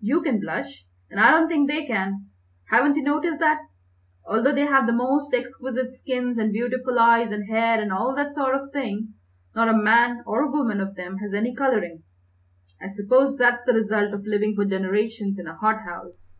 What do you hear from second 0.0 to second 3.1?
"You can blush, and I don't think they can. Haven't you